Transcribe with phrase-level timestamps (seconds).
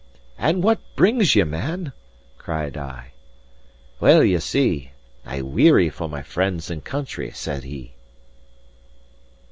[0.39, 1.93] "And what brings ye, man?"
[2.39, 3.11] cried I.
[3.99, 4.93] "Well, ye see,
[5.27, 7.93] I weary for my friends and country," said he.